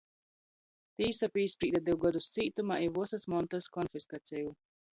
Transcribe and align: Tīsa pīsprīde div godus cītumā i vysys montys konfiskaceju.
Tīsa 1.01 1.29
pīsprīde 1.35 1.83
div 1.91 2.01
godus 2.07 2.31
cītumā 2.39 2.81
i 2.89 2.89
vysys 2.99 3.29
montys 3.37 3.71
konfiskaceju. 3.79 4.55